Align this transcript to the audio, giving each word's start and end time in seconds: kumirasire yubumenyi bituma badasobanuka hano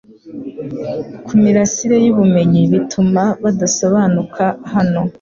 kumirasire 1.25 1.95
yubumenyi 2.05 2.61
bituma 2.73 3.23
badasobanuka 3.43 4.43
hano 4.73 5.01